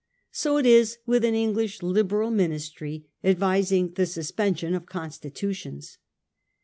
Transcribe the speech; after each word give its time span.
So 0.31 0.57
it 0.57 0.65
is 0.65 0.97
witb 1.07 1.23
an 1.27 1.35
Eng 1.35 1.53
lish 1.53 1.83
Liberal 1.83 2.31
Ministry 2.31 3.05
advising 3.23 3.91
tbe 3.91 4.07
suspension 4.11 4.73
of 4.73 4.87
con 4.87 5.11
stitutions. 5.11 5.99